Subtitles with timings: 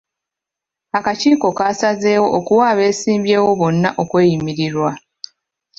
[0.97, 4.91] Akakiiko kaasazeewo okuwa abeesimbyewo bonna okweyimirirwa.